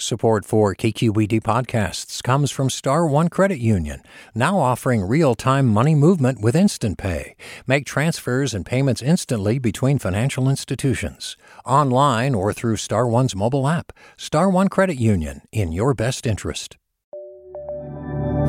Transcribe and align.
Support 0.00 0.44
for 0.44 0.76
KQED 0.76 1.42
podcasts 1.42 2.22
comes 2.22 2.52
from 2.52 2.70
Star 2.70 3.04
One 3.04 3.26
Credit 3.26 3.58
Union, 3.58 4.02
now 4.32 4.60
offering 4.60 5.02
real-time 5.02 5.66
money 5.66 5.96
movement 5.96 6.40
with 6.40 6.54
Instant 6.54 6.98
Pay. 6.98 7.34
Make 7.66 7.84
transfers 7.84 8.54
and 8.54 8.64
payments 8.64 9.02
instantly 9.02 9.58
between 9.58 9.98
financial 9.98 10.48
institutions, 10.48 11.36
online 11.66 12.36
or 12.36 12.52
through 12.52 12.76
Star 12.76 13.08
One's 13.08 13.34
mobile 13.34 13.66
app. 13.66 13.92
Star 14.16 14.48
One 14.48 14.68
Credit 14.68 14.94
Union, 14.94 15.40
in 15.50 15.72
your 15.72 15.94
best 15.94 16.28
interest. 16.28 16.76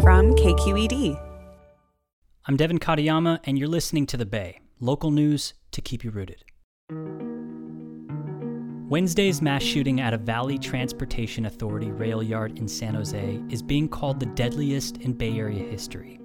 From 0.03 0.35
KQED. 0.35 1.19
I'm 2.45 2.57
Devin 2.57 2.77
Katayama, 2.77 3.39
and 3.45 3.57
you're 3.57 3.67
listening 3.67 4.05
to 4.05 4.17
The 4.17 4.27
Bay, 4.27 4.59
local 4.79 5.09
news 5.09 5.55
to 5.71 5.81
keep 5.81 6.03
you 6.03 6.11
rooted. 6.11 6.43
Wednesday's 8.89 9.39
mass 9.39 9.61
shooting 9.61 10.01
at 10.01 10.15
a 10.15 10.17
Valley 10.17 10.57
Transportation 10.57 11.45
Authority 11.45 11.91
rail 11.91 12.23
yard 12.23 12.57
in 12.57 12.67
San 12.67 12.95
Jose 12.95 13.39
is 13.47 13.61
being 13.61 13.87
called 13.87 14.19
the 14.19 14.25
deadliest 14.25 14.97
in 14.97 15.13
Bay 15.13 15.37
Area 15.37 15.63
history. 15.63 16.19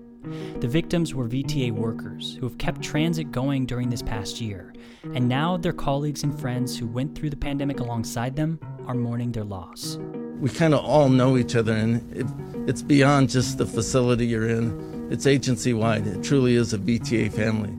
The 0.60 0.66
victims 0.66 1.14
were 1.14 1.28
VTA 1.28 1.72
workers 1.72 2.38
who 2.40 2.48
have 2.48 2.56
kept 2.56 2.80
transit 2.80 3.30
going 3.30 3.66
during 3.66 3.90
this 3.90 4.00
past 4.00 4.40
year, 4.40 4.72
and 5.12 5.28
now 5.28 5.58
their 5.58 5.74
colleagues 5.74 6.22
and 6.22 6.40
friends 6.40 6.78
who 6.78 6.86
went 6.86 7.14
through 7.14 7.28
the 7.28 7.36
pandemic 7.36 7.80
alongside 7.80 8.34
them 8.34 8.58
are 8.86 8.94
mourning 8.94 9.30
their 9.30 9.44
loss. 9.44 9.98
We 10.40 10.48
kind 10.48 10.72
of 10.72 10.82
all 10.82 11.10
know 11.10 11.36
each 11.36 11.56
other, 11.56 11.74
and 11.74 12.16
it, 12.16 12.26
it's 12.66 12.80
beyond 12.80 13.28
just 13.28 13.58
the 13.58 13.66
facility 13.66 14.26
you're 14.26 14.48
in, 14.48 15.10
it's 15.12 15.26
agency 15.26 15.74
wide. 15.74 16.06
It 16.06 16.24
truly 16.24 16.54
is 16.54 16.72
a 16.72 16.78
VTA 16.78 17.30
family. 17.30 17.76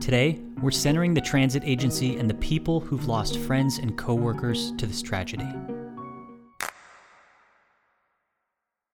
Today, 0.00 0.38
we're 0.62 0.70
centering 0.70 1.14
the 1.14 1.20
transit 1.20 1.62
agency 1.64 2.16
and 2.16 2.28
the 2.28 2.34
people 2.34 2.80
who've 2.80 3.06
lost 3.06 3.38
friends 3.38 3.78
and 3.78 3.96
coworkers 3.96 4.72
to 4.76 4.86
this 4.86 5.02
tragedy. 5.02 5.48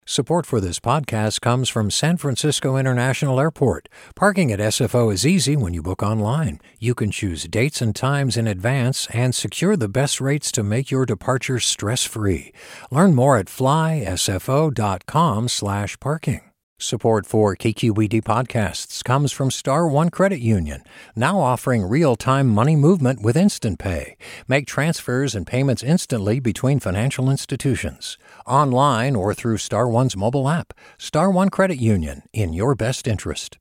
Support 0.05 0.45
for 0.45 0.59
this 0.59 0.81
podcast 0.81 1.39
comes 1.41 1.69
from 1.69 1.89
San 1.89 2.17
Francisco 2.17 2.75
International 2.75 3.39
Airport. 3.39 3.87
Parking 4.15 4.51
at 4.51 4.59
SFO 4.59 5.13
is 5.13 5.25
easy 5.25 5.55
when 5.55 5.73
you 5.73 5.81
book 5.81 6.03
online. 6.03 6.59
You 6.77 6.93
can 6.93 7.09
choose 7.09 7.47
dates 7.47 7.81
and 7.81 7.95
times 7.95 8.35
in 8.35 8.45
advance 8.45 9.07
and 9.11 9.33
secure 9.33 9.77
the 9.77 9.87
best 9.87 10.19
rates 10.21 10.51
to 10.51 10.61
make 10.61 10.91
your 10.91 11.05
departure 11.05 11.59
stress-free. 11.59 12.51
Learn 12.91 13.15
more 13.15 13.37
at 13.37 13.47
flysfo.com/parking. 13.47 16.41
Support 16.83 17.25
for 17.25 17.55
KQED 17.55 18.23
podcasts 18.23 19.01
comes 19.05 19.31
from 19.31 19.51
Star 19.51 19.87
One 19.87 20.09
Credit 20.09 20.41
Union, 20.41 20.83
now 21.15 21.39
offering 21.39 21.85
real-time 21.85 22.49
money 22.49 22.75
movement 22.75 23.23
with 23.23 23.37
Instant 23.37 23.79
Pay. 23.79 24.17
Make 24.49 24.67
transfers 24.67 25.33
and 25.33 25.47
payments 25.47 25.81
instantly 25.81 26.41
between 26.41 26.81
financial 26.81 27.29
institutions, 27.29 28.17
online 28.45 29.15
or 29.15 29.33
through 29.33 29.59
Star 29.59 29.87
One's 29.87 30.17
mobile 30.17 30.49
app. 30.49 30.73
Star 30.97 31.31
One 31.31 31.47
Credit 31.47 31.77
Union, 31.77 32.23
in 32.33 32.51
your 32.51 32.75
best 32.75 33.07
interest. 33.07 33.57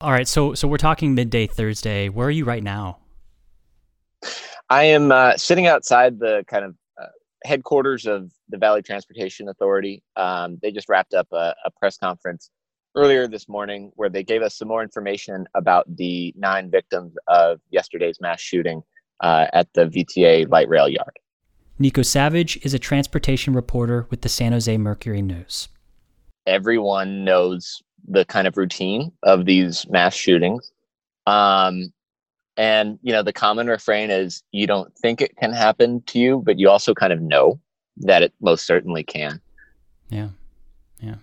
All 0.00 0.10
right, 0.10 0.26
so 0.26 0.54
so 0.54 0.66
we're 0.66 0.76
talking 0.76 1.14
midday 1.14 1.46
Thursday. 1.46 2.08
Where 2.08 2.26
are 2.26 2.32
you 2.32 2.44
right 2.44 2.64
now? 2.64 2.98
I 4.68 4.84
am 4.86 5.12
uh, 5.12 5.36
sitting 5.36 5.68
outside 5.68 6.18
the 6.18 6.44
kind 6.48 6.64
of 6.64 6.74
headquarters 7.44 8.06
of 8.06 8.32
the 8.48 8.58
Valley 8.58 8.82
Transportation 8.82 9.48
Authority. 9.48 10.02
Um, 10.16 10.58
they 10.62 10.70
just 10.70 10.88
wrapped 10.88 11.14
up 11.14 11.28
a, 11.32 11.54
a, 11.64 11.70
press 11.70 11.96
conference 11.96 12.50
earlier 12.94 13.26
this 13.26 13.48
morning 13.48 13.90
where 13.96 14.08
they 14.08 14.22
gave 14.22 14.42
us 14.42 14.56
some 14.56 14.68
more 14.68 14.82
information 14.82 15.46
about 15.54 15.84
the 15.96 16.32
nine 16.36 16.70
victims 16.70 17.14
of 17.26 17.60
yesterday's 17.70 18.20
mass 18.20 18.40
shooting 18.40 18.82
uh, 19.20 19.46
at 19.52 19.72
the 19.74 19.86
VTA 19.86 20.48
light 20.50 20.68
rail 20.68 20.88
yard. 20.88 21.18
Nico 21.78 22.02
Savidge 22.02 22.64
is 22.64 22.74
a 22.74 22.78
transportation 22.78 23.54
reporter 23.54 24.06
with 24.10 24.22
the 24.22 24.28
San 24.28 24.52
Jose 24.52 24.76
Mercury 24.76 25.22
News. 25.22 25.68
Everyone 26.46 27.24
knows 27.24 27.82
the 28.06 28.24
kind 28.24 28.46
of 28.46 28.56
routine 28.56 29.12
of 29.22 29.46
these 29.46 29.88
mass 29.88 30.14
shootings. 30.14 30.72
Um, 31.26 31.92
and 32.56 32.98
you 33.02 33.12
know 33.12 33.22
the 33.22 33.32
common 33.32 33.66
refrain 33.66 34.10
is 34.10 34.42
you 34.52 34.66
don't 34.66 34.94
think 34.98 35.20
it 35.20 35.36
can 35.36 35.52
happen 35.52 36.02
to 36.06 36.18
you 36.18 36.42
but 36.44 36.58
you 36.58 36.68
also 36.68 36.94
kind 36.94 37.12
of 37.12 37.20
know 37.20 37.58
that 37.96 38.22
it 38.22 38.32
most 38.40 38.66
certainly 38.66 39.04
can. 39.04 39.40
Yeah. 40.08 40.28
Yeah. 41.00 41.16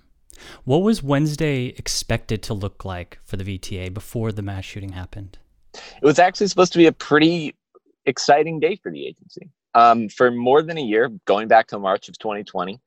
What 0.63 0.79
was 0.79 1.03
wednesday 1.03 1.67
expected 1.77 2.41
to 2.43 2.53
look 2.53 2.85
like 2.85 3.19
for 3.23 3.37
the 3.37 3.43
vta 3.43 3.93
before 3.93 4.31
the 4.31 4.41
mass 4.41 4.65
shooting 4.65 4.93
happened? 4.93 5.37
It 5.73 6.05
was 6.05 6.19
actually 6.19 6.47
supposed 6.47 6.71
to 6.73 6.77
be 6.77 6.87
a 6.87 6.91
pretty 6.91 7.55
exciting 8.05 8.59
day 8.59 8.75
for 8.75 8.91
the 8.91 9.05
agency. 9.05 9.49
Um, 9.75 10.09
for 10.09 10.31
more 10.31 10.63
than 10.63 10.79
a 10.79 10.81
year 10.81 11.11
going 11.25 11.47
back 11.47 11.67
to 11.67 11.79
march 11.79 12.09
of 12.09 12.17
2020 12.17 12.79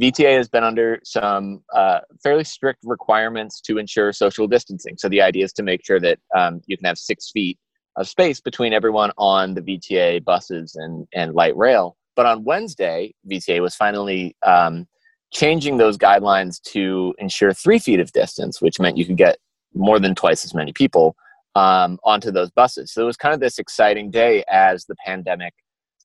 VTA 0.00 0.36
has 0.36 0.48
been 0.48 0.64
under 0.64 1.00
some 1.04 1.62
uh, 1.74 2.00
fairly 2.22 2.44
strict 2.44 2.80
requirements 2.84 3.60
to 3.62 3.78
ensure 3.78 4.12
social 4.12 4.46
distancing. 4.46 4.96
So 4.98 5.08
the 5.08 5.22
idea 5.22 5.44
is 5.44 5.52
to 5.54 5.62
make 5.62 5.84
sure 5.84 6.00
that 6.00 6.18
um, 6.36 6.60
you 6.66 6.76
can 6.76 6.84
have 6.84 6.98
six 6.98 7.30
feet 7.30 7.58
of 7.96 8.08
space 8.08 8.40
between 8.40 8.72
everyone 8.72 9.10
on 9.18 9.54
the 9.54 9.62
VTA 9.62 10.24
buses 10.24 10.74
and, 10.74 11.06
and 11.14 11.34
light 11.34 11.56
rail. 11.56 11.96
But 12.14 12.26
on 12.26 12.44
Wednesday, 12.44 13.14
VTA 13.30 13.60
was 13.60 13.74
finally 13.74 14.36
um, 14.42 14.86
changing 15.32 15.76
those 15.76 15.98
guidelines 15.98 16.60
to 16.72 17.14
ensure 17.18 17.52
three 17.52 17.78
feet 17.78 18.00
of 18.00 18.12
distance, 18.12 18.60
which 18.60 18.80
meant 18.80 18.96
you 18.96 19.04
could 19.04 19.16
get 19.16 19.38
more 19.74 19.98
than 19.98 20.14
twice 20.14 20.44
as 20.44 20.54
many 20.54 20.72
people 20.72 21.16
um, 21.54 21.98
onto 22.04 22.30
those 22.30 22.50
buses. 22.50 22.92
So 22.92 23.02
it 23.02 23.06
was 23.06 23.16
kind 23.16 23.34
of 23.34 23.40
this 23.40 23.58
exciting 23.58 24.10
day 24.10 24.44
as 24.48 24.84
the 24.86 24.94
pandemic 25.04 25.54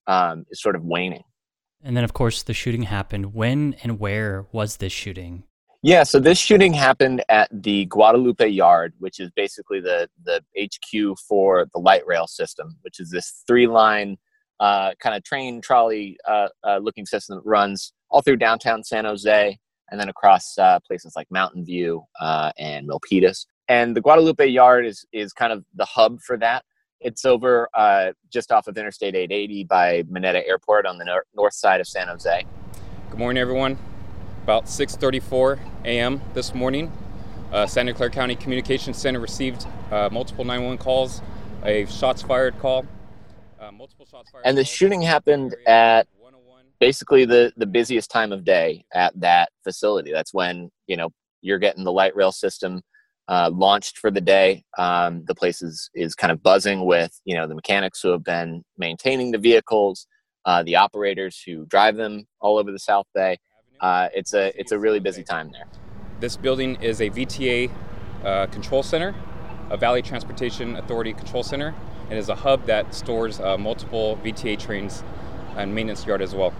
um, 0.06 0.44
is 0.50 0.60
sort 0.60 0.76
of 0.76 0.84
waning. 0.84 1.24
And 1.84 1.96
then, 1.96 2.04
of 2.04 2.12
course, 2.12 2.42
the 2.42 2.54
shooting 2.54 2.84
happened. 2.84 3.34
When 3.34 3.74
and 3.82 3.98
where 3.98 4.46
was 4.52 4.76
this 4.76 4.92
shooting? 4.92 5.44
Yeah, 5.84 6.04
so 6.04 6.20
this 6.20 6.38
shooting 6.38 6.72
happened 6.72 7.24
at 7.28 7.48
the 7.50 7.86
Guadalupe 7.86 8.46
Yard, 8.46 8.94
which 9.00 9.18
is 9.18 9.32
basically 9.34 9.80
the 9.80 10.08
the 10.24 10.40
HQ 10.56 11.18
for 11.28 11.66
the 11.74 11.80
light 11.80 12.06
rail 12.06 12.28
system, 12.28 12.76
which 12.82 13.00
is 13.00 13.10
this 13.10 13.42
three 13.48 13.66
line 13.66 14.16
uh, 14.60 14.92
kind 15.00 15.16
of 15.16 15.24
train 15.24 15.60
trolley 15.60 16.16
uh, 16.28 16.46
uh, 16.62 16.78
looking 16.78 17.04
system 17.04 17.36
that 17.36 17.44
runs 17.44 17.92
all 18.10 18.22
through 18.22 18.36
downtown 18.36 18.84
San 18.84 19.04
Jose 19.04 19.58
and 19.90 20.00
then 20.00 20.08
across 20.08 20.56
uh, 20.56 20.78
places 20.86 21.14
like 21.16 21.26
Mountain 21.32 21.64
View 21.64 22.04
uh, 22.20 22.52
and 22.58 22.88
Milpitas. 22.88 23.44
And 23.66 23.96
the 23.96 24.00
Guadalupe 24.00 24.46
Yard 24.46 24.86
is 24.86 25.04
is 25.12 25.32
kind 25.32 25.52
of 25.52 25.64
the 25.74 25.84
hub 25.84 26.20
for 26.20 26.36
that. 26.36 26.64
It's 27.00 27.24
over 27.24 27.68
uh, 27.74 28.12
just 28.32 28.52
off 28.52 28.68
of 28.68 28.78
Interstate 28.78 29.16
880 29.16 29.64
by 29.64 30.04
Mineta 30.04 30.46
Airport 30.46 30.86
on 30.86 30.98
the 30.98 31.06
nor- 31.06 31.26
north 31.34 31.54
side 31.54 31.80
of 31.80 31.88
San 31.88 32.06
Jose. 32.06 32.46
Good 33.10 33.18
morning, 33.18 33.40
everyone 33.40 33.76
about 34.42 34.64
6:34 34.64 35.58
a.m. 35.84 36.20
this 36.34 36.54
morning. 36.54 36.92
Uh, 37.52 37.66
Santa 37.66 37.92
Clara 37.92 38.10
County 38.10 38.34
Communications 38.34 38.98
Center 38.98 39.20
received 39.20 39.66
uh, 39.90 40.08
multiple 40.10 40.44
911 40.44 40.78
calls, 40.82 41.20
a 41.64 41.86
shots 41.86 42.22
fired 42.22 42.58
call, 42.58 42.86
uh, 43.60 43.70
multiple 43.70 44.06
shots 44.06 44.30
fired. 44.30 44.42
And 44.44 44.56
the 44.56 44.64
shooting 44.64 45.02
happened 45.02 45.54
at 45.66 46.08
basically 46.80 47.24
the 47.24 47.52
the 47.56 47.66
busiest 47.66 48.10
time 48.10 48.32
of 48.32 48.44
day 48.44 48.84
at 48.92 49.18
that 49.20 49.50
facility. 49.62 50.10
That's 50.12 50.34
when 50.34 50.70
you 50.86 50.96
know 50.96 51.10
you're 51.42 51.58
getting 51.60 51.84
the 51.84 51.92
light 51.92 52.16
rail 52.16 52.32
system 52.32 52.82
uh, 53.28 53.50
launched 53.52 53.98
for 53.98 54.10
the 54.10 54.20
day. 54.20 54.64
Um, 54.78 55.24
the 55.26 55.34
place 55.34 55.62
is 55.62 55.90
is 55.94 56.16
kind 56.16 56.32
of 56.32 56.42
buzzing 56.42 56.84
with 56.84 57.12
you 57.24 57.36
know 57.36 57.46
the 57.46 57.54
mechanics 57.54 58.00
who 58.00 58.08
have 58.08 58.24
been 58.24 58.64
maintaining 58.76 59.30
the 59.30 59.38
vehicles, 59.38 60.08
uh, 60.46 60.64
the 60.64 60.76
operators 60.76 61.40
who 61.46 61.64
drive 61.66 61.96
them 61.96 62.24
all 62.40 62.58
over 62.58 62.72
the 62.72 62.80
South 62.80 63.06
Bay 63.14 63.38
uh, 63.82 64.08
it's 64.14 64.32
a 64.32 64.58
it's 64.58 64.72
a 64.72 64.78
really 64.78 65.00
busy 65.00 65.24
time 65.24 65.50
there. 65.50 65.66
This 66.20 66.36
building 66.36 66.76
is 66.76 67.00
a 67.00 67.10
VTA 67.10 67.70
uh, 68.24 68.46
control 68.46 68.84
center, 68.84 69.14
a 69.70 69.76
Valley 69.76 70.02
Transportation 70.02 70.76
Authority 70.76 71.12
control 71.12 71.42
center, 71.42 71.74
and 72.08 72.18
is 72.18 72.28
a 72.28 72.36
hub 72.36 72.64
that 72.66 72.94
stores 72.94 73.40
uh, 73.40 73.58
multiple 73.58 74.18
VTA 74.22 74.58
trains 74.58 75.02
and 75.56 75.74
maintenance 75.74 76.06
yard 76.06 76.22
as 76.22 76.32
well. 76.32 76.54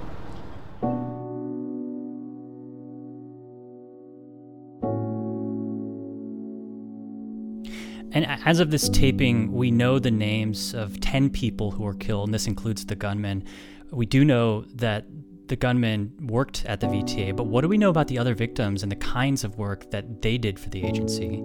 And 8.15 8.27
as 8.45 8.61
of 8.61 8.71
this 8.71 8.91
taping, 8.91 9.53
we 9.53 9.71
know 9.71 9.99
the 9.99 10.11
names 10.11 10.75
of 10.75 11.01
10 11.01 11.31
people 11.31 11.71
who 11.71 11.85
were 11.85 11.95
killed, 11.95 12.29
and 12.29 12.35
this 12.35 12.47
includes 12.47 12.85
the 12.85 12.95
gunman. 12.95 13.45
We 13.91 14.05
do 14.05 14.23
know 14.23 14.67
that 14.75 15.07
the 15.49 15.57
gunman 15.57 16.13
worked 16.21 16.65
at 16.67 16.81
the 16.81 16.87
VTA, 16.87 17.37
but 17.37 17.45
what 17.45 17.63
do 17.63 17.69
we 17.69 17.79
know 17.79 17.91
about 17.91 18.09
the 18.09 18.19
other 18.19 18.35
victims 18.35 18.83
and 18.83 18.91
the 18.91 18.97
kinds 18.97 19.45
of 19.45 19.59
work 19.59 19.91
that 19.91 20.23
they 20.23 20.39
did 20.39 20.59
for 20.59 20.71
the 20.71 20.85
agency? 20.85 21.43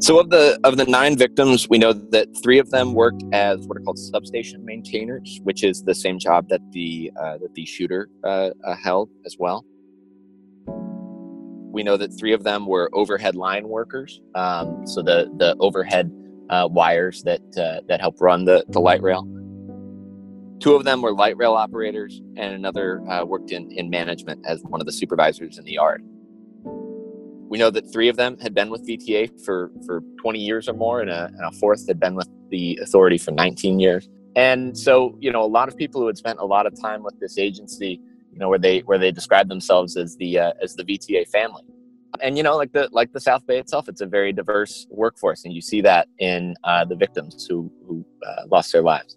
So 0.00 0.18
of 0.18 0.30
the 0.30 0.58
of 0.64 0.76
the 0.76 0.86
nine 0.86 1.16
victims, 1.16 1.68
we 1.68 1.78
know 1.78 1.92
that 1.92 2.28
three 2.42 2.58
of 2.58 2.70
them 2.70 2.94
worked 2.94 3.22
as 3.32 3.66
what 3.66 3.76
are 3.76 3.80
called 3.80 3.98
substation 3.98 4.64
maintainers, 4.64 5.40
which 5.42 5.62
is 5.62 5.82
the 5.82 5.94
same 5.94 6.18
job 6.18 6.48
that 6.48 6.60
the 6.72 7.12
uh, 7.20 7.38
that 7.38 7.54
the 7.54 7.66
shooter 7.66 8.08
uh, 8.24 8.50
uh, 8.64 8.76
held 8.76 9.10
as 9.26 9.36
well. 9.38 9.64
We 11.70 11.82
know 11.82 11.96
that 11.96 12.16
three 12.18 12.32
of 12.32 12.44
them 12.44 12.66
were 12.66 12.88
overhead 12.92 13.34
line 13.34 13.68
workers, 13.68 14.20
um, 14.34 14.86
so 14.86 15.02
the 15.02 15.30
the 15.36 15.56
overhead 15.60 16.10
uh, 16.50 16.68
wires 16.70 17.22
that 17.24 17.42
uh, 17.58 17.80
that 17.88 18.00
help 18.00 18.20
run 18.20 18.44
the 18.44 18.64
the 18.68 18.80
light 18.80 19.02
rail. 19.02 19.26
Two 20.60 20.74
of 20.74 20.84
them 20.84 21.02
were 21.02 21.12
light 21.12 21.36
rail 21.36 21.54
operators, 21.54 22.20
and 22.36 22.54
another 22.54 23.06
uh, 23.10 23.24
worked 23.24 23.50
in 23.50 23.70
in 23.72 23.90
management 23.90 24.44
as 24.46 24.62
one 24.62 24.80
of 24.80 24.86
the 24.86 24.92
supervisors 24.92 25.58
in 25.58 25.64
the 25.64 25.72
yard. 25.72 26.02
We 27.48 27.58
know 27.58 27.70
that 27.70 27.92
three 27.92 28.08
of 28.08 28.16
them 28.16 28.38
had 28.38 28.54
been 28.54 28.70
with 28.70 28.86
VTA 28.86 29.44
for, 29.44 29.70
for 29.86 30.02
20 30.20 30.40
years 30.40 30.68
or 30.68 30.72
more, 30.72 31.00
and 31.00 31.10
a, 31.10 31.26
and 31.26 31.40
a 31.44 31.52
fourth 31.52 31.86
had 31.86 32.00
been 32.00 32.14
with 32.14 32.28
the 32.50 32.78
authority 32.82 33.18
for 33.18 33.30
19 33.30 33.78
years. 33.78 34.08
And 34.34 34.76
so, 34.76 35.16
you 35.20 35.30
know, 35.30 35.42
a 35.42 35.46
lot 35.46 35.68
of 35.68 35.76
people 35.76 36.00
who 36.00 36.06
had 36.08 36.16
spent 36.16 36.40
a 36.40 36.44
lot 36.44 36.66
of 36.66 36.80
time 36.80 37.02
with 37.02 37.18
this 37.20 37.38
agency, 37.38 38.00
you 38.32 38.38
know, 38.38 38.48
where 38.48 38.58
they 38.58 38.80
where 38.80 38.98
they 38.98 39.12
describe 39.12 39.48
themselves 39.48 39.96
as 39.96 40.16
the 40.16 40.38
uh, 40.38 40.52
as 40.62 40.74
the 40.74 40.82
VTA 40.82 41.28
family. 41.28 41.62
And 42.20 42.36
you 42.36 42.42
know, 42.42 42.56
like 42.56 42.72
the 42.72 42.88
like 42.90 43.12
the 43.12 43.20
South 43.20 43.46
Bay 43.46 43.58
itself, 43.58 43.88
it's 43.88 44.00
a 44.00 44.06
very 44.06 44.32
diverse 44.32 44.86
workforce, 44.90 45.44
and 45.44 45.52
you 45.52 45.60
see 45.60 45.80
that 45.82 46.08
in 46.18 46.54
uh, 46.64 46.84
the 46.84 46.96
victims 46.96 47.46
who 47.48 47.70
who 47.86 48.04
uh, 48.26 48.46
lost 48.50 48.72
their 48.72 48.82
lives. 48.82 49.16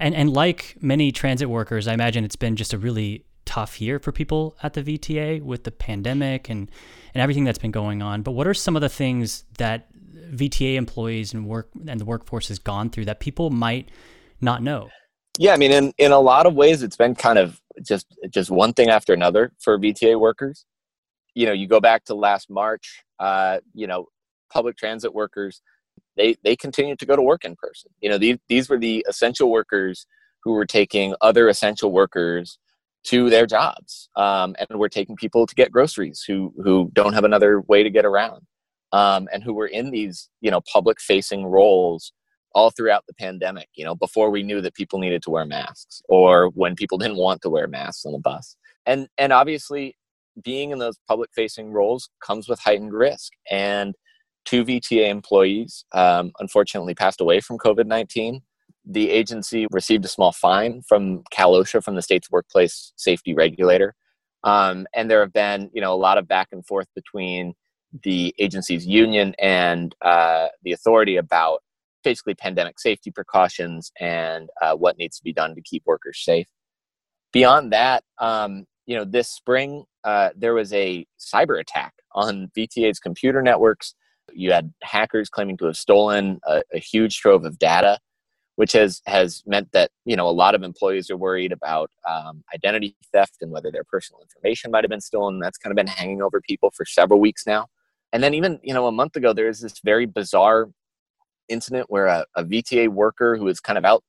And 0.00 0.14
and 0.14 0.32
like 0.32 0.76
many 0.80 1.12
transit 1.12 1.50
workers, 1.50 1.88
I 1.88 1.94
imagine 1.94 2.24
it's 2.24 2.36
been 2.36 2.56
just 2.56 2.72
a 2.72 2.78
really 2.78 3.24
tough 3.44 3.80
year 3.80 3.98
for 3.98 4.12
people 4.12 4.56
at 4.62 4.74
the 4.74 4.82
VTA 4.82 5.42
with 5.42 5.64
the 5.64 5.70
pandemic 5.70 6.48
and 6.48 6.70
and 7.14 7.22
everything 7.22 7.44
that's 7.44 7.58
been 7.58 7.70
going 7.70 8.02
on. 8.02 8.22
But 8.22 8.32
what 8.32 8.46
are 8.46 8.54
some 8.54 8.76
of 8.76 8.82
the 8.82 8.88
things 8.88 9.44
that 9.56 9.88
VTA 10.30 10.76
employees 10.76 11.32
and 11.32 11.46
work 11.46 11.70
and 11.86 11.98
the 11.98 12.04
workforce 12.04 12.48
has 12.48 12.58
gone 12.58 12.90
through 12.90 13.06
that 13.06 13.20
people 13.20 13.50
might 13.50 13.90
not 14.40 14.62
know? 14.62 14.90
Yeah, 15.38 15.52
I 15.52 15.56
mean, 15.56 15.72
in 15.72 15.92
in 15.98 16.12
a 16.12 16.20
lot 16.20 16.46
of 16.46 16.54
ways, 16.54 16.82
it's 16.82 16.96
been 16.96 17.14
kind 17.14 17.38
of 17.38 17.60
just 17.82 18.06
just 18.30 18.50
one 18.50 18.72
thing 18.72 18.90
after 18.90 19.12
another 19.12 19.52
for 19.58 19.78
VTA 19.78 20.18
workers. 20.18 20.66
You 21.34 21.46
know, 21.46 21.52
you 21.52 21.66
go 21.66 21.80
back 21.80 22.04
to 22.06 22.14
last 22.14 22.50
March. 22.50 23.02
Uh, 23.18 23.58
you 23.74 23.86
know, 23.86 24.06
public 24.50 24.76
transit 24.76 25.12
workers 25.14 25.60
they 26.18 26.36
they 26.44 26.56
continued 26.56 26.98
to 26.98 27.06
go 27.06 27.16
to 27.16 27.22
work 27.22 27.44
in 27.44 27.56
person. 27.56 27.90
You 28.00 28.10
know, 28.10 28.18
these 28.18 28.36
these 28.48 28.68
were 28.68 28.78
the 28.78 29.06
essential 29.08 29.50
workers 29.50 30.06
who 30.42 30.52
were 30.52 30.66
taking 30.66 31.14
other 31.20 31.48
essential 31.48 31.92
workers 31.92 32.58
to 33.04 33.30
their 33.30 33.46
jobs 33.46 34.08
um, 34.16 34.54
and 34.58 34.78
we're 34.78 34.88
taking 34.88 35.16
people 35.16 35.46
to 35.46 35.54
get 35.54 35.72
groceries 35.72 36.24
who 36.26 36.52
who 36.62 36.90
don't 36.94 37.14
have 37.14 37.24
another 37.24 37.60
way 37.62 37.82
to 37.82 37.90
get 37.90 38.04
around 38.04 38.42
um, 38.92 39.28
and 39.32 39.42
who 39.42 39.54
were 39.54 39.66
in 39.66 39.90
these 39.90 40.28
you 40.40 40.50
know 40.50 40.60
public 40.72 41.00
facing 41.00 41.46
roles 41.46 42.12
all 42.54 42.70
throughout 42.70 43.04
the 43.06 43.14
pandemic 43.14 43.68
you 43.74 43.84
know 43.84 43.94
before 43.94 44.30
we 44.30 44.42
knew 44.42 44.60
that 44.60 44.74
people 44.74 44.98
needed 44.98 45.22
to 45.22 45.30
wear 45.30 45.44
masks 45.44 46.02
or 46.08 46.48
when 46.50 46.74
people 46.74 46.98
didn't 47.02 47.16
want 47.16 47.40
to 47.40 47.50
wear 47.50 47.68
masks 47.68 48.04
on 48.04 48.12
the 48.12 48.18
bus 48.18 48.56
and 48.84 49.08
and 49.16 49.32
obviously 49.32 49.96
being 50.42 50.70
in 50.70 50.78
those 50.78 50.98
public 51.08 51.30
facing 51.34 51.72
roles 51.72 52.10
comes 52.22 52.48
with 52.48 52.58
heightened 52.60 52.92
risk 52.92 53.32
and 53.50 53.94
two 54.48 54.64
vta 54.64 55.08
employees 55.08 55.84
um, 55.92 56.32
unfortunately 56.40 56.94
passed 56.94 57.20
away 57.20 57.40
from 57.40 57.58
covid-19 57.58 58.40
the 58.90 59.10
agency 59.10 59.66
received 59.70 60.04
a 60.06 60.08
small 60.08 60.32
fine 60.32 60.82
from 60.88 61.22
Cal 61.30 61.52
OSHA, 61.52 61.84
from 61.84 61.94
the 61.94 62.00
state's 62.00 62.30
workplace 62.30 62.94
safety 62.96 63.34
regulator. 63.34 63.94
Um, 64.44 64.86
and 64.94 65.10
there 65.10 65.20
have 65.20 65.32
been, 65.32 65.70
you 65.74 65.82
know, 65.82 65.92
a 65.92 65.96
lot 65.96 66.16
of 66.16 66.26
back 66.26 66.48
and 66.52 66.64
forth 66.66 66.86
between 66.94 67.52
the 68.02 68.34
agency's 68.38 68.86
union 68.86 69.34
and 69.38 69.94
uh, 70.02 70.48
the 70.62 70.72
authority 70.72 71.16
about 71.16 71.62
basically 72.02 72.34
pandemic 72.34 72.80
safety 72.80 73.10
precautions 73.10 73.92
and 74.00 74.48
uh, 74.62 74.74
what 74.74 74.96
needs 74.96 75.18
to 75.18 75.24
be 75.24 75.32
done 75.34 75.54
to 75.54 75.60
keep 75.60 75.82
workers 75.84 76.20
safe. 76.24 76.46
Beyond 77.32 77.72
that, 77.72 78.04
um, 78.18 78.64
you 78.86 78.96
know, 78.96 79.04
this 79.04 79.28
spring 79.28 79.84
uh, 80.04 80.30
there 80.34 80.54
was 80.54 80.72
a 80.72 81.06
cyber 81.20 81.60
attack 81.60 81.92
on 82.14 82.50
VTA's 82.56 82.98
computer 82.98 83.42
networks. 83.42 83.94
You 84.32 84.52
had 84.52 84.72
hackers 84.82 85.28
claiming 85.28 85.56
to 85.58 85.66
have 85.66 85.76
stolen 85.76 86.40
a, 86.46 86.62
a 86.72 86.78
huge 86.78 87.18
trove 87.18 87.44
of 87.44 87.58
data 87.58 87.98
which 88.58 88.72
has 88.72 89.00
has 89.06 89.44
meant 89.46 89.70
that 89.70 89.88
you 90.04 90.16
know 90.16 90.28
a 90.28 90.34
lot 90.34 90.52
of 90.52 90.64
employees 90.64 91.12
are 91.12 91.16
worried 91.16 91.52
about 91.52 91.92
um, 92.10 92.42
identity 92.52 92.96
theft 93.12 93.36
and 93.40 93.52
whether 93.52 93.70
their 93.70 93.84
personal 93.84 94.20
information 94.20 94.72
might 94.72 94.82
have 94.82 94.90
been 94.90 95.00
stolen. 95.00 95.38
That's 95.38 95.58
kind 95.58 95.70
of 95.70 95.76
been 95.76 95.86
hanging 95.86 96.20
over 96.20 96.40
people 96.40 96.72
for 96.74 96.84
several 96.84 97.20
weeks 97.20 97.46
now. 97.46 97.68
And 98.12 98.20
then 98.20 98.34
even 98.34 98.58
you 98.64 98.74
know 98.74 98.88
a 98.88 98.92
month 98.92 99.14
ago, 99.14 99.32
there 99.32 99.46
was 99.46 99.60
this 99.60 99.78
very 99.84 100.06
bizarre 100.06 100.70
incident 101.48 101.88
where 101.88 102.06
a, 102.06 102.26
a 102.34 102.44
VTA 102.44 102.88
worker 102.88 103.36
who 103.36 103.44
was 103.44 103.60
kind 103.60 103.78
of 103.78 103.84
out 103.84 104.02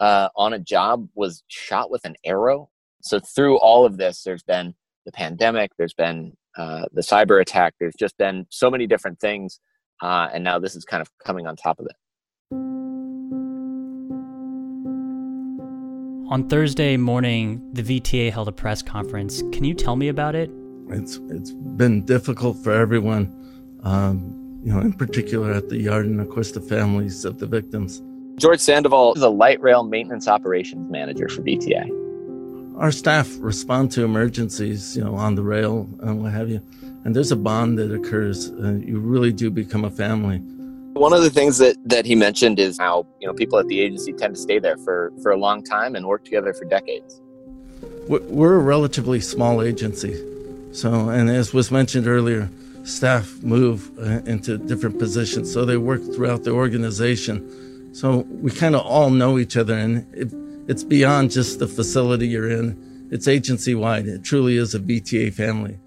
uh, 0.00 0.28
on 0.34 0.54
a 0.54 0.58
job 0.58 1.08
was 1.14 1.44
shot 1.46 1.88
with 1.88 2.04
an 2.04 2.16
arrow. 2.24 2.70
So 3.00 3.20
through 3.20 3.58
all 3.58 3.86
of 3.86 3.96
this, 3.96 4.24
there's 4.24 4.42
been 4.42 4.74
the 5.06 5.12
pandemic, 5.12 5.70
there's 5.78 5.94
been 5.94 6.36
uh, 6.56 6.84
the 6.92 7.02
cyber 7.02 7.40
attack, 7.40 7.74
there's 7.80 7.94
just 7.98 8.16
been 8.16 8.46
so 8.50 8.70
many 8.70 8.86
different 8.86 9.20
things, 9.20 9.60
uh, 10.02 10.28
and 10.32 10.44
now 10.44 10.58
this 10.58 10.76
is 10.76 10.84
kind 10.84 11.00
of 11.00 11.10
coming 11.24 11.46
on 11.46 11.56
top 11.56 11.78
of 11.78 11.86
it. 11.86 11.96
On 16.30 16.48
Thursday 16.48 16.96
morning, 16.96 17.62
the 17.74 17.82
VTA 17.82 18.32
held 18.32 18.48
a 18.48 18.52
press 18.52 18.82
conference. 18.82 19.42
Can 19.52 19.62
you 19.62 19.74
tell 19.74 19.94
me 19.94 20.08
about 20.08 20.34
it? 20.34 20.50
It's 20.88 21.18
it's 21.28 21.52
been 21.52 22.04
difficult 22.04 22.56
for 22.56 22.72
everyone, 22.72 23.80
um, 23.82 24.60
you 24.64 24.72
know, 24.72 24.80
in 24.80 24.92
particular 24.92 25.52
at 25.52 25.68
the 25.68 25.76
yard 25.76 26.06
and 26.06 26.20
of 26.20 26.28
course 26.30 26.52
the 26.52 26.60
families 26.60 27.24
of 27.24 27.38
the 27.38 27.46
victims. 27.46 28.02
George 28.36 28.58
Sandoval 28.58 29.14
is 29.14 29.22
a 29.22 29.28
light 29.28 29.60
rail 29.60 29.84
maintenance 29.84 30.26
operations 30.26 30.90
manager 30.90 31.28
for 31.28 31.42
VTA. 31.42 32.03
Our 32.76 32.90
staff 32.90 33.30
respond 33.38 33.92
to 33.92 34.04
emergencies, 34.04 34.96
you 34.96 35.04
know, 35.04 35.14
on 35.14 35.36
the 35.36 35.42
rail 35.42 35.88
and 36.00 36.20
what 36.20 36.32
have 36.32 36.50
you. 36.50 36.60
And 37.04 37.14
there's 37.14 37.30
a 37.30 37.36
bond 37.36 37.78
that 37.78 37.94
occurs. 37.94 38.50
Uh, 38.50 38.72
you 38.84 38.98
really 38.98 39.32
do 39.32 39.48
become 39.50 39.84
a 39.84 39.90
family. 39.90 40.38
One 40.94 41.12
of 41.12 41.22
the 41.22 41.30
things 41.30 41.58
that, 41.58 41.76
that 41.84 42.04
he 42.04 42.16
mentioned 42.16 42.58
is 42.58 42.78
how 42.78 43.06
you 43.20 43.28
know 43.28 43.34
people 43.34 43.58
at 43.58 43.68
the 43.68 43.80
agency 43.80 44.12
tend 44.12 44.34
to 44.34 44.40
stay 44.40 44.58
there 44.58 44.76
for, 44.78 45.12
for 45.22 45.30
a 45.30 45.36
long 45.36 45.62
time 45.62 45.94
and 45.94 46.06
work 46.06 46.24
together 46.24 46.52
for 46.52 46.64
decades. 46.64 47.20
We're 48.08 48.56
a 48.56 48.62
relatively 48.62 49.20
small 49.20 49.62
agency, 49.62 50.22
so 50.72 51.08
and 51.08 51.30
as 51.30 51.52
was 51.52 51.70
mentioned 51.70 52.06
earlier, 52.06 52.48
staff 52.84 53.42
move 53.42 53.90
uh, 53.98 54.20
into 54.24 54.58
different 54.58 54.98
positions, 54.98 55.52
so 55.52 55.64
they 55.64 55.76
work 55.76 56.02
throughout 56.14 56.44
the 56.44 56.52
organization. 56.52 57.94
So 57.94 58.18
we 58.30 58.50
kind 58.50 58.74
of 58.74 58.82
all 58.82 59.10
know 59.10 59.38
each 59.38 59.56
other, 59.56 59.74
and 59.74 60.06
it, 60.14 60.32
it's 60.66 60.84
beyond 60.84 61.30
just 61.30 61.58
the 61.58 61.66
facility 61.66 62.26
you're 62.26 62.50
in. 62.50 63.08
It's 63.10 63.28
agency 63.28 63.74
wide. 63.74 64.06
It 64.06 64.24
truly 64.24 64.56
is 64.56 64.74
a 64.74 64.80
VTA 64.80 65.32
family. 65.32 65.78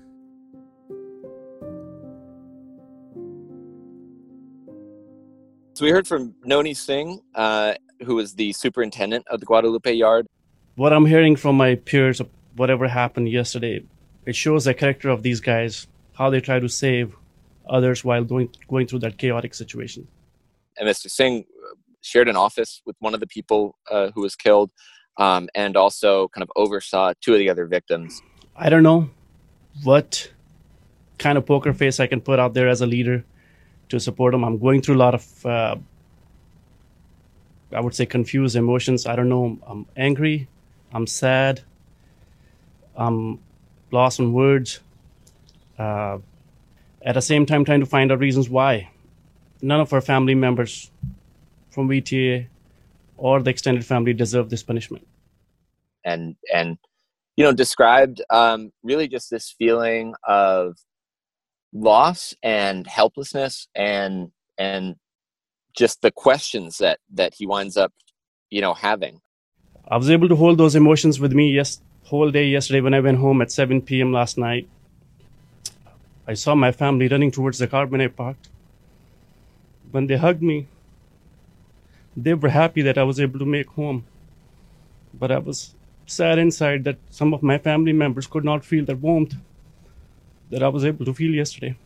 So 5.74 5.86
we 5.86 5.92
heard 5.92 6.08
from 6.08 6.34
Noni 6.44 6.74
Singh, 6.74 7.22
uh, 7.36 7.74
who 8.04 8.20
is 8.20 8.34
the 8.34 8.54
superintendent 8.54 9.28
of 9.28 9.40
the 9.40 9.46
Guadalupe 9.46 9.94
Yard. 9.94 10.28
What 10.76 10.94
I'm 10.94 11.06
hearing 11.06 11.36
from 11.36 11.58
my 11.58 11.76
peers 11.76 12.20
of 12.20 12.30
whatever 12.56 12.88
happened 12.88 13.30
yesterday, 13.30 13.84
it 14.26 14.36
shows 14.36 14.66
the 14.66 14.74
character 14.74 15.10
of 15.10 15.24
these 15.24 15.40
guys, 15.40 15.88
how 16.14 16.30
they 16.30 16.40
try 16.40 16.60
to 16.60 16.68
save 16.68 17.16
others 17.68 18.04
while 18.04 18.24
going 18.24 18.50
going 18.68 18.88
through 18.88 19.00
that 19.00 19.18
chaotic 19.18 19.54
situation. 19.54 20.08
And 20.78 20.88
Mr. 20.88 21.10
Singh 21.10 21.46
shared 22.02 22.28
an 22.28 22.36
office 22.36 22.82
with 22.86 22.96
one 23.00 23.14
of 23.14 23.20
the 23.20 23.28
people 23.28 23.78
uh, 23.92 24.12
who 24.14 24.22
was 24.22 24.36
killed, 24.36 24.72
um, 25.18 25.50
and 25.56 25.76
also 25.76 26.28
kind 26.30 26.44
of 26.44 26.52
oversaw 26.56 27.14
two 27.22 27.34
of 27.34 27.40
the 27.40 27.50
other 27.50 27.66
victims. 27.66 28.22
I 28.56 28.70
don't 28.70 28.84
know 28.84 29.10
what 29.84 30.32
kind 31.18 31.38
of 31.38 31.46
poker 31.46 31.74
face 31.74 32.00
I 32.00 32.08
can 32.08 32.22
put 32.22 32.40
out 32.40 32.54
there 32.54 32.68
as 32.68 32.82
a 32.82 32.88
leader 32.88 33.26
to 33.90 34.00
support 34.00 34.32
them. 34.32 34.44
I'm 34.44 34.60
going 34.60 34.82
through 34.82 34.96
a 34.96 34.98
lot 34.98 35.14
of, 35.14 35.46
uh, 35.46 35.76
I 37.72 37.80
would 37.80 37.96
say, 37.96 38.06
confused 38.06 38.56
emotions. 38.56 39.06
I 39.06 39.16
don't 39.16 39.30
know. 39.30 39.58
I'm 39.66 39.86
angry. 39.96 40.48
I'm 40.92 41.08
sad. 41.08 41.62
I'm 42.96 43.40
lost 43.92 44.20
in 44.20 44.34
words. 44.34 44.80
Uh, 45.78 46.20
at 47.02 47.14
the 47.14 47.22
same 47.22 47.46
time, 47.46 47.64
trying 47.64 47.80
to 47.80 47.86
find 47.86 48.12
out 48.12 48.20
reasons 48.20 48.50
why. 48.50 48.90
None 49.62 49.80
of 49.80 49.94
our 49.94 50.02
family 50.02 50.36
members 50.36 50.92
from 51.78 51.90
VTA 51.90 52.48
or 53.18 53.40
the 53.40 53.52
extended 53.52 53.86
family 53.86 54.12
deserve 54.12 54.50
this 54.50 54.64
punishment. 54.64 55.06
And 56.04 56.36
and 56.52 56.80
you 57.36 57.44
know 57.44 57.52
described 57.54 58.20
um, 58.32 58.72
really 58.82 59.08
just 59.08 59.30
this 59.30 59.54
feeling 59.60 60.16
of 60.28 60.78
loss 61.72 62.34
and 62.42 62.88
helplessness 62.88 63.68
and 63.76 64.32
and 64.58 64.96
just 65.76 66.02
the 66.02 66.10
questions 66.10 66.80
that 66.80 66.98
that 67.14 67.36
he 67.38 67.46
winds 67.46 67.78
up 67.78 67.94
you 68.50 68.62
know 68.62 68.74
having 68.74 69.20
i 69.90 69.98
was 69.98 70.10
able 70.10 70.30
to 70.30 70.36
hold 70.36 70.58
those 70.58 70.76
emotions 70.76 71.20
with 71.20 71.34
me 71.34 71.52
yes 71.52 71.82
whole 72.06 72.32
day 72.32 72.48
yesterday 72.48 72.80
when 72.80 72.94
i 72.94 73.02
went 73.02 73.18
home 73.18 73.42
at 73.42 73.52
7 73.52 73.82
p.m 73.82 74.14
last 74.14 74.38
night 74.38 74.68
I 76.30 76.34
saw 76.34 76.56
my 76.56 76.74
family 76.74 77.08
running 77.08 77.32
towards 77.32 77.58
the 77.58 77.68
car 77.68 77.86
when 77.86 78.02
I 78.02 78.08
parked. 78.08 78.50
When 79.92 80.08
they 80.08 80.18
hugged 80.18 80.42
me, 80.42 80.68
they 82.18 82.34
were 82.34 82.50
happy 82.50 82.82
that 82.82 82.98
I 82.98 83.04
was 83.04 83.20
able 83.20 83.40
to 83.40 83.46
make 83.46 83.70
home. 83.70 84.04
But 85.14 85.32
I 85.32 85.38
was 85.38 85.76
sad 86.06 86.40
inside 86.40 86.84
that 86.86 86.98
some 87.10 87.34
of 87.34 87.44
my 87.44 87.58
family 87.58 87.94
members 87.94 88.28
could 88.28 88.44
not 88.44 88.66
feel 88.66 88.84
that 88.86 89.00
warmth 89.00 89.36
that 90.50 90.64
I 90.64 90.68
was 90.68 90.84
able 90.84 91.06
to 91.06 91.14
feel 91.14 91.34
yesterday. 91.34 91.78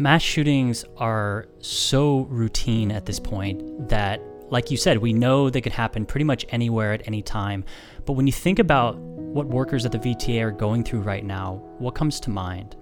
mass 0.00 0.22
shootings 0.22 0.82
are 0.96 1.46
so 1.58 2.20
routine 2.30 2.90
at 2.90 3.04
this 3.04 3.20
point 3.20 3.88
that, 3.90 4.20
like 4.50 4.70
you 4.70 4.76
said, 4.76 4.98
we 4.98 5.12
know 5.12 5.48
they 5.48 5.60
could 5.60 5.72
happen 5.72 6.04
pretty 6.04 6.24
much 6.24 6.44
anywhere 6.50 6.92
at 6.92 7.06
any 7.06 7.22
time. 7.22 7.64
But 8.04 8.14
when 8.14 8.26
you 8.26 8.32
think 8.32 8.58
about 8.58 8.96
what 8.98 9.46
workers 9.46 9.86
at 9.86 9.92
the 9.92 9.98
VTA 9.98 10.42
are 10.42 10.50
going 10.50 10.82
through 10.84 11.00
right 11.00 11.24
now, 11.24 11.62
what 11.78 11.94
comes 11.94 12.18
to 12.20 12.30
mind? 12.30 12.76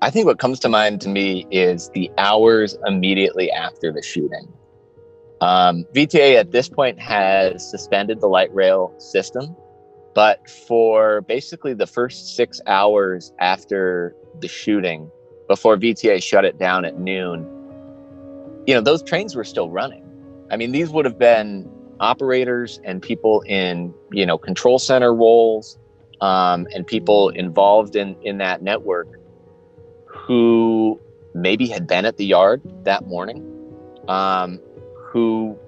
I 0.00 0.10
think 0.10 0.26
what 0.26 0.38
comes 0.38 0.58
to 0.60 0.68
mind 0.68 1.00
to 1.02 1.08
me 1.08 1.46
is 1.50 1.90
the 1.90 2.10
hours 2.18 2.76
immediately 2.86 3.50
after 3.50 3.92
the 3.92 4.02
shooting. 4.02 4.52
Um, 5.40 5.84
VTA 5.92 6.36
at 6.36 6.52
this 6.52 6.68
point 6.68 7.00
has 7.00 7.68
suspended 7.68 8.20
the 8.20 8.28
light 8.28 8.52
rail 8.54 8.94
system, 8.98 9.56
but 10.14 10.48
for 10.48 11.22
basically 11.22 11.74
the 11.74 11.86
first 11.86 12.36
six 12.36 12.60
hours 12.66 13.32
after 13.40 14.14
the 14.40 14.46
shooting, 14.46 15.10
before 15.48 15.76
VTA 15.76 16.22
shut 16.22 16.44
it 16.44 16.58
down 16.58 16.84
at 16.84 16.98
noon, 16.98 17.40
you 18.66 18.74
know, 18.74 18.80
those 18.80 19.02
trains 19.02 19.34
were 19.34 19.44
still 19.44 19.68
running. 19.68 20.01
I 20.52 20.56
mean, 20.56 20.70
these 20.70 20.90
would 20.90 21.06
have 21.06 21.18
been 21.18 21.68
operators 21.98 22.78
and 22.84 23.00
people 23.00 23.40
in, 23.46 23.94
you 24.12 24.26
know, 24.26 24.36
control 24.36 24.78
center 24.78 25.14
roles 25.14 25.78
um, 26.20 26.68
and 26.74 26.86
people 26.86 27.30
involved 27.30 27.96
in, 27.96 28.16
in 28.22 28.36
that 28.38 28.62
network 28.62 29.08
who 30.06 31.00
maybe 31.34 31.66
had 31.66 31.86
been 31.86 32.04
at 32.04 32.18
the 32.18 32.26
yard 32.26 32.60
that 32.84 33.06
morning, 33.06 33.42
um, 34.08 34.60
who 34.94 35.58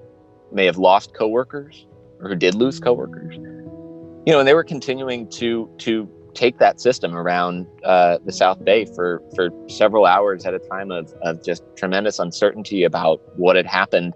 may 0.52 0.66
have 0.66 0.76
lost 0.76 1.14
coworkers 1.14 1.86
or 2.20 2.28
who 2.28 2.36
did 2.36 2.54
lose 2.54 2.78
coworkers. 2.78 3.36
You 3.36 4.32
know, 4.32 4.38
and 4.38 4.46
they 4.46 4.54
were 4.54 4.64
continuing 4.64 5.28
to 5.30 5.70
to 5.78 6.08
take 6.34 6.58
that 6.58 6.80
system 6.80 7.16
around 7.16 7.66
uh, 7.84 8.18
the 8.24 8.32
South 8.32 8.62
Bay 8.64 8.84
for 8.84 9.22
for 9.34 9.50
several 9.68 10.04
hours 10.04 10.44
at 10.44 10.52
a 10.52 10.58
time 10.58 10.90
of 10.90 11.12
of 11.22 11.42
just 11.44 11.62
tremendous 11.76 12.18
uncertainty 12.18 12.84
about 12.84 13.20
what 13.36 13.56
had 13.56 13.66
happened 13.66 14.14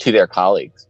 to 0.00 0.12
their 0.12 0.26
colleagues. 0.26 0.86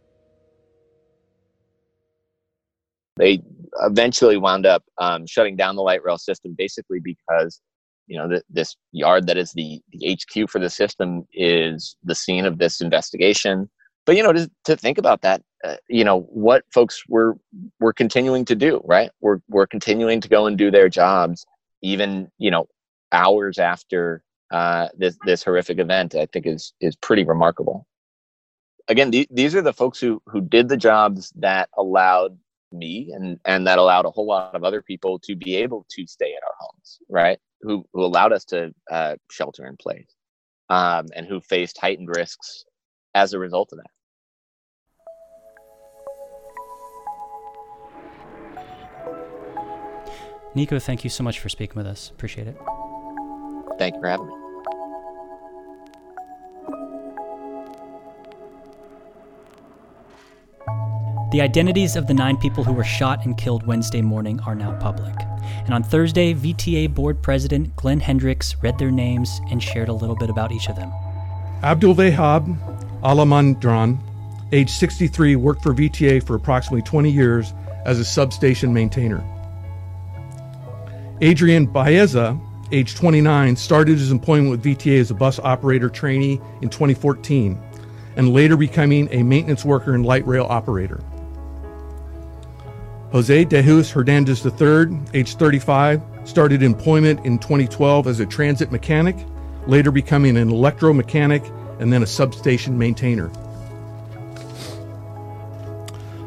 They 3.17 3.41
eventually 3.81 4.37
wound 4.37 4.65
up 4.65 4.83
um, 4.97 5.27
shutting 5.27 5.55
down 5.55 5.75
the 5.75 5.81
light 5.81 6.03
rail 6.03 6.17
system, 6.17 6.55
basically 6.57 6.99
because 6.99 7.61
you 8.07 8.17
know 8.17 8.27
the, 8.27 8.41
this 8.49 8.75
yard 8.91 9.27
that 9.27 9.37
is 9.37 9.51
the 9.51 9.81
the 9.91 10.17
HQ 10.17 10.49
for 10.49 10.59
the 10.59 10.69
system 10.69 11.27
is 11.33 11.97
the 12.03 12.15
scene 12.15 12.45
of 12.45 12.57
this 12.57 12.81
investigation. 12.81 13.69
But 14.05 14.15
you 14.15 14.23
know, 14.23 14.33
to, 14.33 14.49
to 14.65 14.75
think 14.75 14.97
about 14.97 15.21
that 15.21 15.43
uh, 15.63 15.75
you 15.89 16.03
know 16.03 16.21
what 16.21 16.63
folks 16.73 17.03
were 17.09 17.37
were 17.81 17.91
continuing 17.91 18.45
to 18.45 18.55
do 18.55 18.81
right 18.85 19.11
we're 19.19 19.39
we're 19.49 19.67
continuing 19.67 20.21
to 20.21 20.29
go 20.29 20.45
and 20.45 20.57
do 20.57 20.71
their 20.71 20.87
jobs 20.87 21.45
even 21.81 22.29
you 22.37 22.49
know 22.49 22.65
hours 23.11 23.59
after 23.59 24.23
uh, 24.51 24.87
this 24.97 25.17
this 25.25 25.43
horrific 25.43 25.79
event 25.79 26.15
i 26.15 26.25
think 26.27 26.47
is 26.47 26.73
is 26.79 26.95
pretty 26.95 27.25
remarkable 27.25 27.85
again 28.89 29.11
th- 29.11 29.27
these 29.31 29.55
are 29.55 29.61
the 29.61 29.73
folks 29.73 29.99
who 29.99 30.21
who 30.25 30.41
did 30.41 30.67
the 30.67 30.77
jobs 30.77 31.31
that 31.35 31.69
allowed 31.77 32.37
me 32.71 33.11
and 33.15 33.39
and 33.45 33.65
that 33.65 33.79
allowed 33.79 34.05
a 34.05 34.11
whole 34.11 34.27
lot 34.27 34.53
of 34.53 34.63
other 34.63 34.81
people 34.81 35.17
to 35.19 35.35
be 35.35 35.55
able 35.55 35.85
to 35.89 36.05
stay 36.05 36.33
at 36.33 36.43
our 36.43 36.53
homes 36.59 36.99
right 37.09 37.39
who 37.61 37.85
who 37.93 38.03
allowed 38.03 38.33
us 38.33 38.43
to 38.45 38.73
uh, 38.91 39.15
shelter 39.31 39.65
in 39.65 39.77
place 39.77 40.15
um, 40.69 41.05
and 41.15 41.25
who 41.25 41.39
faced 41.39 41.77
heightened 41.77 42.09
risks 42.09 42.65
as 43.15 43.33
a 43.33 43.39
result 43.39 43.69
of 43.71 43.77
that 43.77 43.91
Nico, 50.55 50.79
thank 50.79 51.03
you 51.03 51.11
so 51.11 51.23
much 51.23 51.39
for 51.39 51.47
speaking 51.47 51.75
with 51.75 51.85
us. 51.85 52.09
Appreciate 52.09 52.47
it. 52.47 52.57
Thank 53.77 53.93
you 53.93 54.01
for 54.01 54.09
having 54.09 54.27
me. 54.27 54.38
The 61.31 61.41
identities 61.41 61.95
of 61.95 62.07
the 62.07 62.13
nine 62.15 62.37
people 62.37 62.63
who 62.63 62.73
were 62.73 62.83
shot 62.83 63.23
and 63.23 63.37
killed 63.37 63.67
Wednesday 63.67 64.01
morning 64.01 64.39
are 64.47 64.55
now 64.55 64.71
public. 64.79 65.13
And 65.63 65.75
on 65.75 65.83
Thursday, 65.83 66.33
VTA 66.33 66.91
board 66.91 67.21
president 67.21 67.75
Glenn 67.75 67.99
Hendricks 67.99 68.55
read 68.63 68.79
their 68.79 68.89
names 68.89 69.39
and 69.51 69.61
shared 69.61 69.89
a 69.89 69.93
little 69.93 70.15
bit 70.15 70.31
about 70.31 70.51
each 70.51 70.69
of 70.69 70.75
them. 70.75 70.91
Abdul 71.61 71.93
Vehab 71.93 72.57
Alamandran, 73.03 73.99
age 74.51 74.71
63, 74.71 75.35
worked 75.35 75.61
for 75.61 75.75
VTA 75.75 76.25
for 76.25 76.35
approximately 76.35 76.81
20 76.81 77.11
years 77.11 77.53
as 77.85 77.99
a 77.99 78.05
substation 78.05 78.73
maintainer. 78.73 79.23
Adrian 81.21 81.67
Balleza, 81.67 82.41
age 82.71 82.95
29, 82.95 83.55
started 83.55 83.99
his 83.99 84.11
employment 84.11 84.49
with 84.49 84.63
VTA 84.63 84.99
as 84.99 85.11
a 85.11 85.13
bus 85.13 85.37
operator 85.37 85.89
trainee 85.89 86.41
in 86.63 86.69
2014 86.69 87.61
and 88.15 88.33
later 88.33 88.57
becoming 88.57 89.07
a 89.11 89.21
maintenance 89.21 89.63
worker 89.63 89.93
and 89.93 90.03
light 90.03 90.25
rail 90.25 90.47
operator. 90.49 90.99
Jose 93.11 93.43
de 93.45 93.61
Jesus 93.63 93.89
Hernandez 93.91 94.45
III, 94.45 94.99
age 95.15 95.35
35, 95.35 96.01
started 96.25 96.61
employment 96.61 97.25
in 97.25 97.39
2012 97.39 98.05
as 98.05 98.19
a 98.19 98.25
transit 98.25 98.71
mechanic, 98.71 99.15
later 99.65 99.89
becoming 99.89 100.37
an 100.37 100.49
electromechanic 100.51 101.43
and 101.79 101.91
then 101.91 102.03
a 102.03 102.05
substation 102.05 102.77
maintainer. 102.77 103.31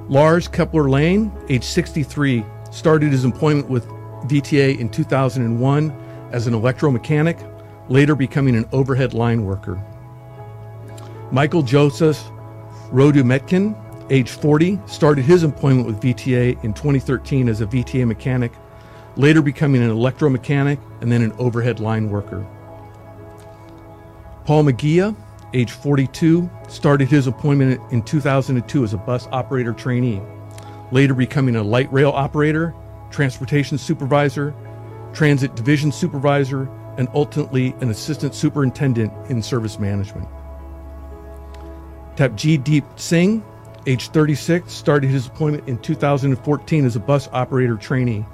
Lars 0.09 0.49
Kepler 0.49 0.91
Lane, 0.91 1.31
age 1.49 1.63
63, 1.63 2.45
started 2.73 3.13
his 3.13 3.25
employment 3.25 3.71
with 3.71 3.87
VTA 4.27 4.79
in 4.81 4.89
2001 4.89 6.29
as 6.33 6.49
an 6.49 6.55
electromechanic, 6.55 7.49
later 7.89 8.17
becoming 8.17 8.57
an 8.57 8.69
overhead 8.73 9.15
line 9.15 9.45
worker. 9.45 9.81
Michael 11.31 11.63
Joseph 11.63 12.19
Rudometkin, 12.91 13.77
age 14.13 14.31
40, 14.31 14.79
started 14.87 15.25
his 15.25 15.43
employment 15.43 15.87
with 15.87 16.01
VTA 16.01 16.63
in 16.63 16.75
2013 16.75 17.49
as 17.49 17.63
a 17.63 17.67
VTA 17.67 18.07
mechanic, 18.07 18.53
later 19.17 19.41
becoming 19.41 19.83
an 19.83 19.91
electromechanic 19.91 20.79
and 21.01 21.11
then 21.11 21.23
an 21.23 21.33
overhead 21.39 21.81
line 21.81 22.11
worker. 22.11 22.47
Paul 24.45 24.65
Megia, 24.65 25.17
age 25.55 25.71
42, 25.71 26.49
started 26.69 27.09
his 27.09 27.27
employment 27.27 27.81
in 27.91 28.03
2002 28.03 28.85
as 28.85 28.93
a 28.93 28.99
bus 28.99 29.27
operator 29.33 29.73
trainee, 29.73 30.21
later 30.91 31.15
becoming 31.15 31.57
a 31.57 31.63
light 31.63 31.91
rail 31.91 32.11
operator 32.11 32.75
transportation 33.11 33.79
supervisor, 33.79 34.55
transit 35.13 35.55
division 35.55 35.93
supervisor, 35.93 36.69
and 36.99 37.09
ultimately 37.15 37.75
an 37.81 37.91
assistant 37.91 38.35
superintendent 38.35 39.13
in 39.31 39.43
service 39.43 39.79
management. 39.79 40.29
Taptejdeep 42.17 42.85
Singh, 42.99 43.43
age 43.87 44.09
36, 44.09 44.73
started 44.73 45.11
his 45.11 45.27
employment 45.27 45.69
in 45.69 45.79
2014 45.79 46.85
as 46.85 46.97
a 46.97 47.01
bus 47.01 47.29
operator 47.33 47.77
trainee, 47.77 48.25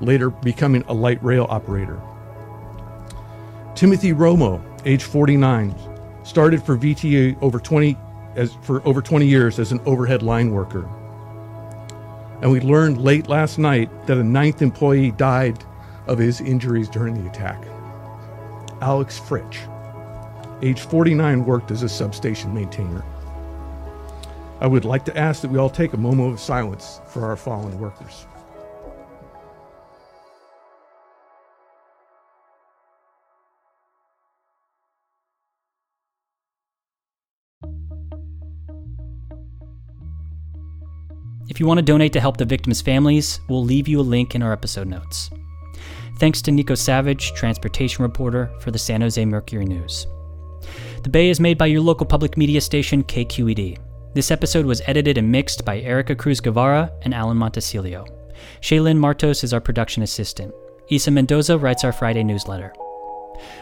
later 0.00 0.30
becoming 0.30 0.84
a 0.88 0.94
light 0.94 1.22
rail 1.22 1.46
operator. 1.48 2.00
Timothy 3.74 4.12
Romo, 4.12 4.62
age 4.84 5.04
49, 5.04 5.74
started 6.24 6.62
for 6.62 6.76
VTA 6.76 7.40
over 7.42 7.58
20 7.58 7.96
as 8.34 8.54
for 8.62 8.86
over 8.86 9.00
20 9.00 9.26
years 9.26 9.58
as 9.58 9.72
an 9.72 9.80
overhead 9.86 10.22
line 10.22 10.50
worker 10.50 10.88
and 12.42 12.50
we 12.50 12.60
learned 12.60 13.02
late 13.02 13.28
last 13.28 13.58
night 13.58 13.90
that 14.06 14.18
a 14.18 14.24
ninth 14.24 14.60
employee 14.60 15.10
died 15.12 15.64
of 16.06 16.18
his 16.18 16.40
injuries 16.40 16.88
during 16.88 17.14
the 17.14 17.28
attack. 17.28 17.62
Alex 18.82 19.18
Fritch, 19.18 19.56
age 20.62 20.80
49, 20.80 21.44
worked 21.44 21.70
as 21.70 21.82
a 21.82 21.88
substation 21.88 22.52
maintainer. 22.52 23.04
I 24.58 24.66
would 24.66 24.86
like 24.86 25.04
to 25.04 25.16
ask 25.16 25.42
that 25.42 25.50
we 25.50 25.58
all 25.58 25.68
take 25.68 25.92
a 25.92 25.98
moment 25.98 26.32
of 26.32 26.40
silence 26.40 27.00
for 27.06 27.26
our 27.26 27.36
fallen 27.36 27.78
workers. 27.78 28.26
If 41.48 41.60
you 41.60 41.66
want 41.66 41.78
to 41.78 41.82
donate 41.82 42.12
to 42.14 42.20
help 42.20 42.38
the 42.38 42.44
victims' 42.44 42.82
families, 42.82 43.40
we'll 43.48 43.64
leave 43.64 43.88
you 43.88 44.00
a 44.00 44.02
link 44.02 44.34
in 44.34 44.42
our 44.42 44.52
episode 44.52 44.88
notes. 44.88 45.30
Thanks 46.18 46.42
to 46.42 46.50
Nico 46.50 46.74
Savidge, 46.74 47.34
transportation 47.34 48.02
reporter 48.02 48.50
for 48.60 48.70
the 48.70 48.78
San 48.78 49.00
Jose 49.02 49.24
Mercury 49.24 49.64
News. 49.64 50.06
The 51.02 51.08
Bay 51.08 51.28
is 51.28 51.40
made 51.40 51.56
by 51.56 51.66
your 51.66 51.82
local 51.82 52.06
public 52.06 52.36
media 52.36 52.60
station, 52.60 53.04
KQED. 53.04 53.85
This 54.16 54.30
episode 54.30 54.64
was 54.64 54.80
edited 54.86 55.18
and 55.18 55.30
mixed 55.30 55.66
by 55.66 55.78
Erica 55.80 56.16
Cruz 56.16 56.40
Guevara 56.40 56.90
and 57.02 57.12
Alan 57.12 57.36
Montecillo. 57.36 58.08
Shaylin 58.62 58.96
Martos 58.96 59.44
is 59.44 59.52
our 59.52 59.60
production 59.60 60.02
assistant. 60.02 60.54
Isa 60.88 61.10
Mendoza 61.10 61.58
writes 61.58 61.84
our 61.84 61.92
Friday 61.92 62.24
newsletter. 62.24 62.72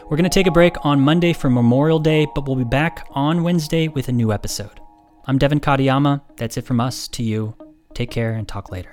We're 0.04 0.16
going 0.16 0.22
to 0.22 0.28
take 0.30 0.46
a 0.46 0.52
break 0.52 0.76
on 0.84 1.00
Monday 1.00 1.32
for 1.32 1.50
Memorial 1.50 1.98
Day, 1.98 2.28
but 2.36 2.46
we'll 2.46 2.54
be 2.54 2.62
back 2.62 3.04
on 3.10 3.42
Wednesday 3.42 3.88
with 3.88 4.08
a 4.08 4.12
new 4.12 4.32
episode. 4.32 4.78
I'm 5.24 5.38
Devin 5.38 5.58
Katayama. 5.58 6.20
That's 6.36 6.56
it 6.56 6.64
from 6.64 6.78
us 6.78 7.08
to 7.08 7.24
you. 7.24 7.56
Take 7.92 8.12
care 8.12 8.34
and 8.34 8.46
talk 8.46 8.70
later. 8.70 8.92